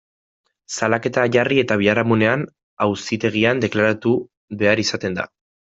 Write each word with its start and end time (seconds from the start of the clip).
Salaketa 0.77 1.25
jarri 1.35 1.59
eta 1.65 1.77
biharamunean, 1.83 2.47
auzitegian 2.89 3.65
deklaratu 3.69 4.19
behar 4.65 4.85
izaten 4.89 5.23
da. 5.23 5.33